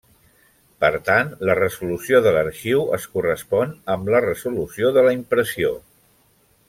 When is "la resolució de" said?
1.49-2.31, 4.15-5.05